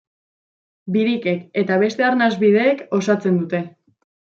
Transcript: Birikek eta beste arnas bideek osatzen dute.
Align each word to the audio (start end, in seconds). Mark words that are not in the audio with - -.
Birikek 0.95 1.45
eta 1.65 1.79
beste 1.85 2.09
arnas 2.09 2.33
bideek 2.45 2.87
osatzen 3.03 3.43
dute. 3.45 3.67